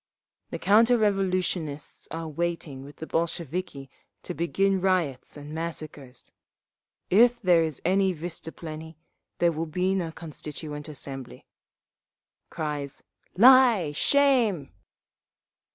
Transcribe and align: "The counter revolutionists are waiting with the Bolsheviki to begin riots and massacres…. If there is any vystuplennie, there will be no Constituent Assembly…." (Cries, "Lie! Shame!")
"The 0.49 0.57
counter 0.57 0.97
revolutionists 0.97 2.07
are 2.09 2.27
waiting 2.27 2.83
with 2.83 2.95
the 2.95 3.05
Bolsheviki 3.05 3.87
to 4.23 4.33
begin 4.33 4.81
riots 4.81 5.37
and 5.37 5.53
massacres…. 5.53 6.31
If 7.11 7.39
there 7.39 7.61
is 7.61 7.79
any 7.85 8.11
vystuplennie, 8.11 8.95
there 9.37 9.51
will 9.51 9.67
be 9.67 9.93
no 9.93 10.11
Constituent 10.11 10.89
Assembly…." 10.89 11.45
(Cries, 12.49 13.03
"Lie! 13.37 13.91
Shame!") 13.91 14.71